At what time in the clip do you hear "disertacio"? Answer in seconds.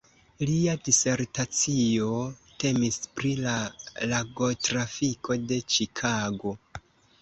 0.87-2.09